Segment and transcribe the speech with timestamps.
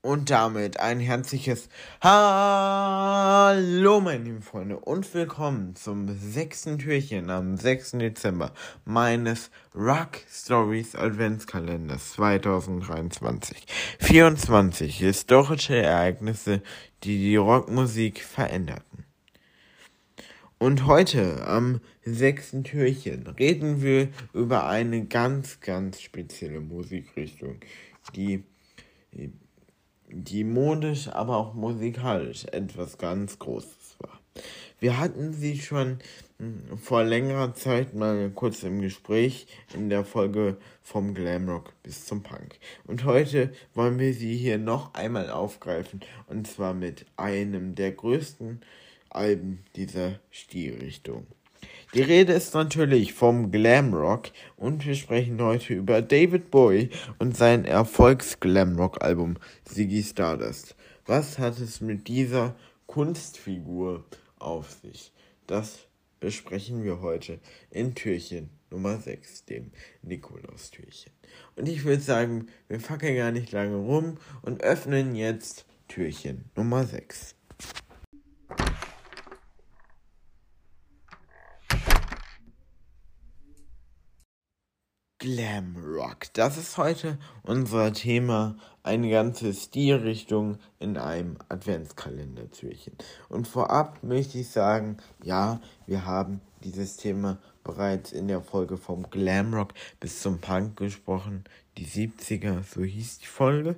[0.00, 1.68] Und damit ein herzliches
[2.00, 7.92] Hallo, meine lieben Freunde, und willkommen zum sechsten Türchen am 6.
[7.98, 13.66] Dezember meines Rock Stories Adventskalenders 2023.
[13.98, 16.62] 24 historische Ereignisse,
[17.02, 19.04] die die Rockmusik veränderten.
[20.58, 27.58] Und heute am sechsten Türchen reden wir über eine ganz, ganz spezielle Musikrichtung,
[28.14, 28.44] die
[30.10, 34.20] die modisch, aber auch musikalisch etwas ganz Großes war.
[34.80, 35.98] Wir hatten sie schon
[36.38, 42.22] hm, vor längerer Zeit mal kurz im Gespräch in der Folge vom Glamrock bis zum
[42.22, 42.58] Punk.
[42.86, 48.60] Und heute wollen wir sie hier noch einmal aufgreifen und zwar mit einem der größten
[49.10, 51.26] Alben dieser Stilrichtung.
[51.94, 57.64] Die Rede ist natürlich vom Glamrock und wir sprechen heute über David Bowie und sein
[57.64, 60.76] Erfolgs-Glamrock-Album Ziggy Stardust.
[61.06, 62.54] Was hat es mit dieser
[62.86, 64.04] Kunstfigur
[64.38, 65.12] auf sich?
[65.46, 65.88] Das
[66.20, 67.40] besprechen wir heute
[67.70, 69.70] in Türchen Nummer 6, dem
[70.02, 71.12] Nikolaus-Türchen.
[71.56, 76.84] Und ich würde sagen, wir fackeln gar nicht lange rum und öffnen jetzt Türchen Nummer
[76.84, 77.37] 6.
[85.20, 86.32] Glam Rock.
[86.34, 92.92] Das ist heute unser Thema, eine ganze Stilrichtung in einem Adventskalendertürchen.
[93.28, 99.10] Und vorab möchte ich sagen, ja, wir haben dieses Thema bereits in der Folge vom
[99.10, 101.42] Glam Rock bis zum Punk gesprochen.
[101.78, 103.74] Die 70er, so hieß die Folge.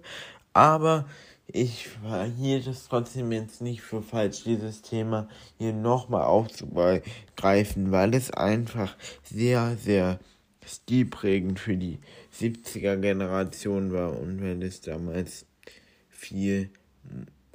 [0.53, 1.07] Aber
[1.47, 1.89] ich
[2.37, 8.95] hielt es trotzdem jetzt nicht für falsch, dieses Thema hier nochmal aufzugreifen, weil es einfach
[9.25, 10.21] sehr, sehr
[10.65, 11.99] stilprägend für die
[12.39, 15.47] 70er Generation war und wenn es damals
[16.09, 16.71] viel,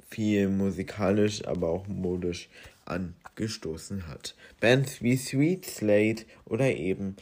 [0.08, 2.48] viel musikalisch, aber auch modisch
[2.84, 4.34] angestoßen hat.
[4.60, 7.16] Bands wie Sweet Slate oder eben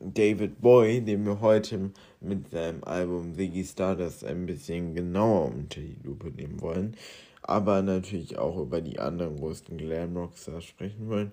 [0.00, 5.96] David Boy, den wir heute mit seinem Album Ziggy Stardust ein bisschen genauer unter die
[6.04, 6.96] Lupe nehmen wollen,
[7.42, 11.32] aber natürlich auch über die anderen großen Glamrockstars sprechen wollen,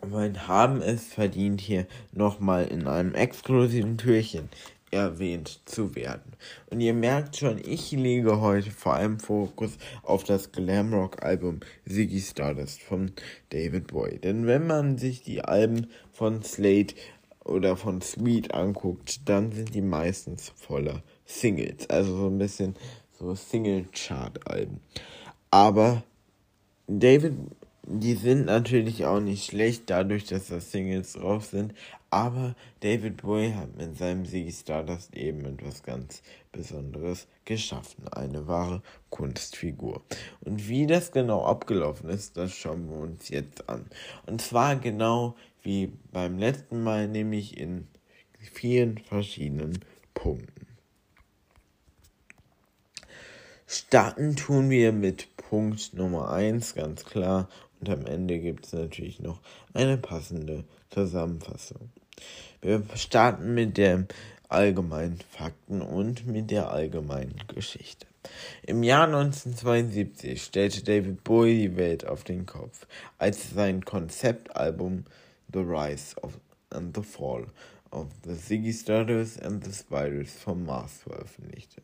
[0.00, 4.48] und haben es verdient, hier nochmal in einem exklusiven Türchen
[4.90, 6.32] erwähnt zu werden.
[6.68, 12.82] Und ihr merkt schon, ich lege heute vor allem Fokus auf das Glamrock-Album Ziggy Stardust
[12.82, 13.12] von
[13.50, 14.18] David Bowie.
[14.18, 16.94] Denn wenn man sich die Alben von Slate
[17.44, 21.88] oder von Sweet anguckt, dann sind die meistens voller Singles.
[21.88, 22.74] Also so ein bisschen
[23.18, 24.80] so Single-Chart-Alben.
[25.50, 26.02] Aber
[26.86, 27.34] David
[27.92, 31.74] die sind natürlich auch nicht schlecht, dadurch, dass da Singles drauf sind.
[32.08, 38.08] Aber David Bowie hat mit seinem Ziggy Stardust eben etwas ganz Besonderes geschaffen.
[38.08, 40.02] Eine wahre Kunstfigur.
[40.40, 43.86] Und wie das genau abgelaufen ist, das schauen wir uns jetzt an.
[44.26, 47.88] Und zwar genau wie beim letzten Mal, nämlich in
[48.38, 49.78] vielen verschiedenen
[50.14, 50.66] Punkten.
[53.66, 57.48] Starten tun wir mit Punkt Nummer 1, ganz klar.
[57.80, 59.40] Und am Ende gibt es natürlich noch
[59.72, 61.90] eine passende Zusammenfassung.
[62.60, 64.06] Wir starten mit den
[64.48, 68.06] allgemeinen Fakten und mit der allgemeinen Geschichte.
[68.66, 72.86] Im Jahr 1972 stellte David Bowie die Welt auf den Kopf,
[73.18, 75.04] als sein Konzeptalbum
[75.52, 76.38] The Rise of
[76.70, 77.46] and the Fall
[77.90, 81.82] of the Ziggy Stardust and the Spiders vom Mars veröffentlichte.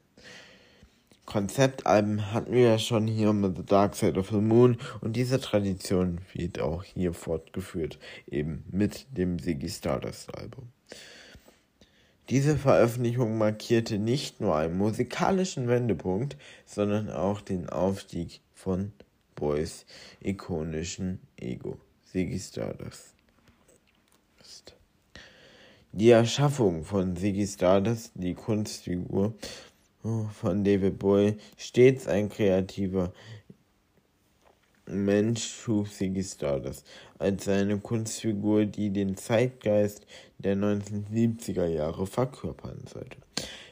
[1.26, 5.40] Konzeptalben hatten wir ja schon hier mit The Dark Side of the Moon und diese
[5.40, 10.68] Tradition wird auch hier fortgeführt, eben mit dem Ziggy Stardust Album.
[12.30, 18.92] Diese Veröffentlichung markierte nicht nur einen musikalischen Wendepunkt, sondern auch den Aufstieg von
[19.34, 19.84] Boys
[20.20, 23.16] ikonischen Ego, Ziggy Stardust.
[25.98, 29.34] Die Erschaffung von Ziggy Stardust, die Kunstfigur,
[30.32, 33.12] von David Bowie stets ein kreativer
[34.88, 36.86] Mensch schuf Ziggy Stardust
[37.18, 40.06] als seine Kunstfigur, die den Zeitgeist
[40.38, 43.16] der 1970er Jahre verkörpern sollte.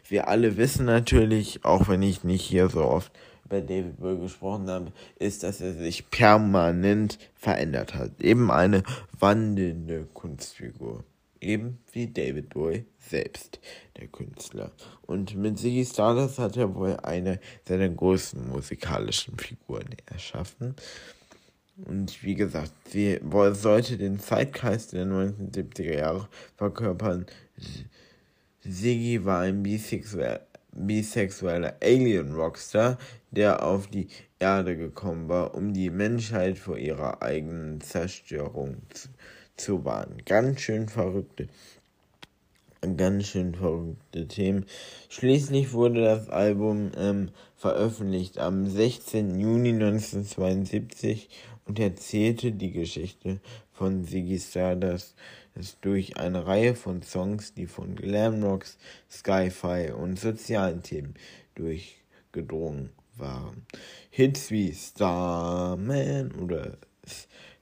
[0.09, 3.13] Wir alle wissen natürlich, auch wenn ich nicht hier so oft
[3.49, 8.21] bei David Bowie gesprochen habe, ist, dass er sich permanent verändert hat.
[8.21, 8.83] Eben eine
[9.19, 11.05] wandelnde Kunstfigur
[11.44, 13.61] eben wie David Bowie selbst,
[13.99, 14.73] der Künstler.
[15.02, 17.38] Und mit Ziggy Stardust hat er wohl eine
[17.69, 20.75] seiner größten musikalischen Figuren erschaffen.
[21.76, 23.20] Und wie gesagt, sie
[23.52, 27.26] sollte den Zeitkreis der 1970er Jahre verkörpern.
[28.62, 32.97] Ziggy war ein bisexueller, bisexueller Alien-Rockstar,
[33.31, 34.08] der auf die
[34.38, 39.08] Erde gekommen war, um die Menschheit vor ihrer eigenen Zerstörung zu
[39.56, 40.23] zu warnen.
[40.25, 41.49] Ganz schön verrückte,
[42.97, 44.67] ganz schön verrückte Themen.
[45.09, 49.39] Schließlich wurde das Album ähm, veröffentlicht am 16.
[49.39, 51.29] Juni 1972
[51.67, 53.41] und erzählte die Geschichte
[53.73, 55.15] von Ziggy Stardust
[55.81, 58.77] durch eine Reihe von Songs, die von Glamrocks,
[59.11, 61.15] Sci-Fi und sozialen Themen
[61.55, 63.65] durchgedrungen waren.
[64.11, 66.77] Hits wie Starman oder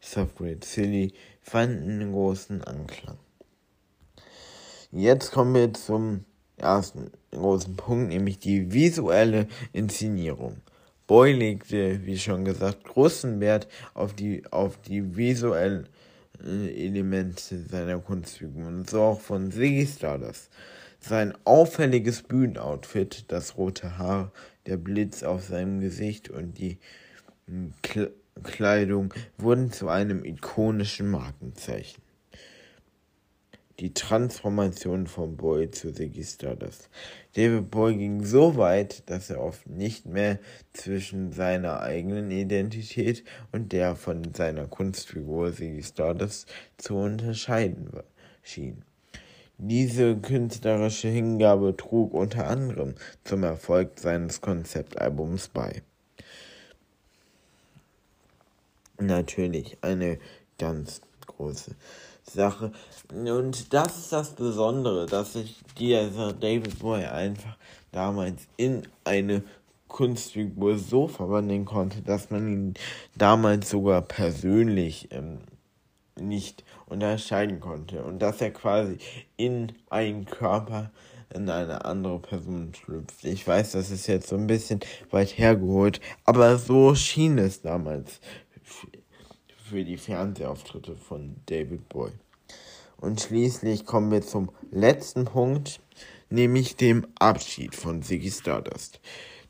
[0.01, 1.13] Subgrade City
[1.43, 3.19] fanden großen Anklang.
[4.91, 6.25] Jetzt kommen wir zum
[6.57, 10.59] ersten großen Punkt, nämlich die visuelle Inszenierung.
[11.07, 15.89] Boy legte, wie schon gesagt, großen Wert auf die, auf die visuellen
[16.45, 20.51] äh, Elemente seiner Kunstfigur und so auch von Ziggy Stardust.
[21.01, 24.33] Sein auffälliges Bühnenoutfit, das rote Haar,
[24.67, 26.79] der Blitz auf seinem Gesicht und die
[27.47, 27.75] hm,
[28.43, 32.03] Kleidung wurden zu einem ikonischen Markenzeichen.
[33.79, 36.89] Die Transformation von Boy zu Ziggy Stardust.
[37.35, 40.39] David Boy ging so weit, dass er oft nicht mehr
[40.73, 47.91] zwischen seiner eigenen Identität und der von seiner Kunstfigur Ziggy Stardust zu unterscheiden
[48.43, 48.85] schien.
[49.59, 52.95] Diese künstlerische Hingabe trug unter anderem
[53.25, 55.83] zum Erfolg seines Konzeptalbums bei
[59.07, 60.19] natürlich eine
[60.59, 61.75] ganz große
[62.23, 62.73] Sache.
[63.13, 67.57] Und das ist das Besondere, dass sich dieser David Boy einfach
[67.91, 69.43] damals in eine
[69.89, 72.75] Kunstfigur so verwandeln konnte, dass man ihn
[73.17, 75.41] damals sogar persönlich ähm,
[76.19, 78.03] nicht unterscheiden konnte.
[78.03, 78.99] Und dass er quasi
[79.37, 80.91] in einen Körper
[81.35, 83.25] in eine andere Person schlüpft.
[83.25, 88.21] Ich weiß, das ist jetzt so ein bisschen weit hergeholt, aber so schien es damals
[89.73, 92.13] für die Fernsehauftritte von David Boy.
[92.99, 95.81] Und schließlich kommen wir zum letzten Punkt,
[96.31, 99.01] nämlich dem Abschied von Ziggy Stardust.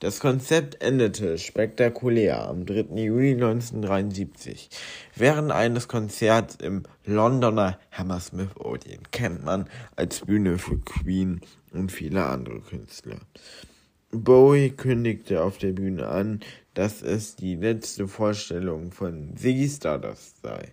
[0.03, 3.01] Das Konzept endete spektakulär am 3.
[3.01, 4.69] Juli 1973.
[5.15, 11.41] Während eines Konzerts im Londoner Hammersmith Odeon kennt man als Bühne für Queen
[11.73, 13.19] und viele andere Künstler.
[14.13, 16.41] Bowie kündigte auf der Bühne an,
[16.75, 20.73] dass es die letzte Vorstellung von Ziggy Stardust sei.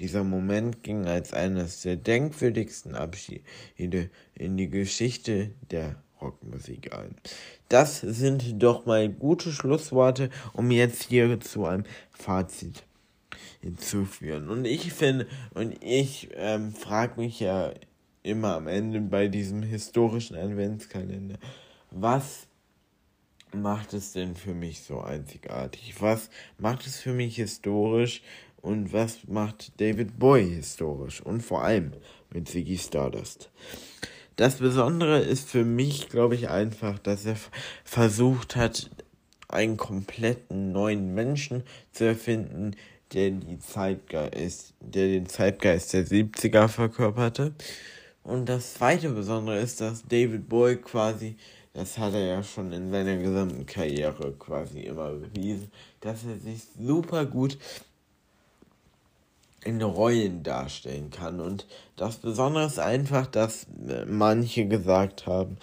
[0.00, 7.14] Dieser Moment ging als eines der denkwürdigsten Abschiede in die Geschichte der Rockmusik ein.
[7.68, 12.82] Das sind doch mal gute Schlussworte, um jetzt hier zu einem Fazit
[13.60, 14.48] hinzuführen.
[14.48, 17.72] Und ich finde, und ich ähm, frage mich ja
[18.24, 21.38] immer am Ende bei diesem historischen Adventskalender,
[21.92, 22.48] was
[23.54, 26.00] macht es denn für mich so einzigartig?
[26.00, 28.22] Was macht es für mich historisch
[28.60, 31.20] und was macht David Boy historisch?
[31.20, 31.92] Und vor allem
[32.30, 33.50] mit Ziggy Stardust.
[34.36, 37.36] Das Besondere ist für mich, glaube ich, einfach, dass er
[37.84, 38.90] versucht hat,
[39.48, 42.74] einen kompletten neuen Menschen zu erfinden,
[43.12, 47.54] der die Zeitgeist, der den Zeitgeist der 70er verkörperte.
[48.22, 51.36] Und das zweite Besondere ist, dass David Boy quasi
[51.74, 56.62] das hat er ja schon in seiner gesamten Karriere quasi immer bewiesen, dass er sich
[56.78, 57.58] super gut
[59.64, 61.40] in Rollen darstellen kann.
[61.40, 63.66] Und das Besondere ist einfach, dass
[64.06, 65.56] manche gesagt haben,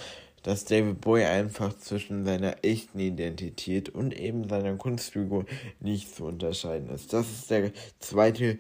[0.44, 5.46] dass David Bowie einfach zwischen seiner echten Identität und eben seiner Kunstfigur
[5.82, 7.12] nicht zu unterscheiden ist.
[7.12, 8.58] Das ist der zweite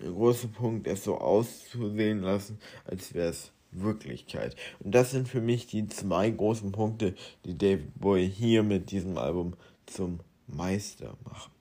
[0.00, 4.56] große Punkt, es so auszusehen lassen, als wäre es Wirklichkeit.
[4.80, 9.18] Und das sind für mich die zwei großen Punkte, die David Bowie hier mit diesem
[9.18, 9.54] Album
[9.86, 11.52] zum Meister machen.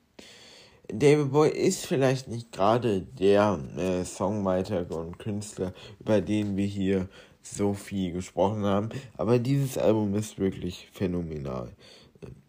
[0.90, 7.10] David Bowie ist vielleicht nicht gerade der äh, Songwriter und Künstler, über den wir hier
[7.42, 11.72] so viel gesprochen haben, aber dieses Album ist wirklich phänomenal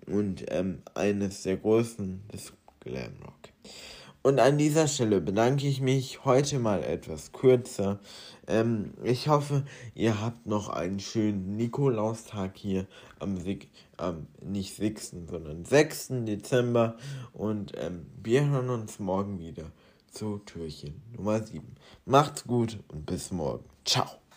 [0.06, 3.37] und ähm, eines der größten des Glam Rock.
[4.28, 7.98] Und an dieser Stelle bedanke ich mich heute mal etwas kürzer.
[8.46, 12.86] Ähm, ich hoffe, ihr habt noch einen schönen Nikolaustag hier
[13.20, 13.38] am,
[13.96, 16.08] am nicht 6., sondern 6.
[16.26, 16.98] Dezember.
[17.32, 19.72] Und ähm, wir hören uns morgen wieder
[20.10, 21.66] zu Türchen Nummer 7.
[22.04, 23.64] Macht's gut und bis morgen.
[23.86, 24.27] Ciao.